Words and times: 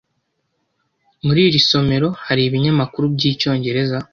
Muri 1.25 1.41
iri 1.47 1.59
somero 1.69 2.07
hari 2.25 2.41
ibinyamakuru 2.45 3.05
byicyongereza? 3.15 3.97